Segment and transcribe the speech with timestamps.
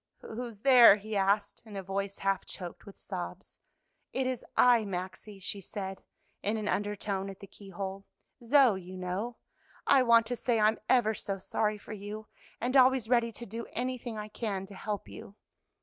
[0.21, 3.59] "Who's there?" he asked in a voice half choked with sobs.
[4.13, 6.01] "It is I, Maxie," she said
[6.41, 8.05] in an undertone at the keyhole,
[8.43, 9.37] "Zoe, you know.
[9.85, 12.25] I want to say I'm ever so sorry for you,
[12.59, 15.35] and always ready to do anything I can to help you."